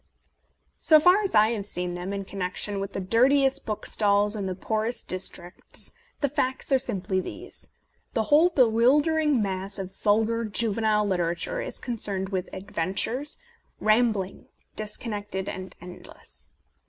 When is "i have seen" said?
1.35-1.93